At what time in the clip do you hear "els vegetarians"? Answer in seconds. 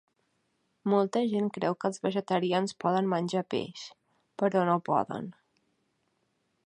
1.91-2.73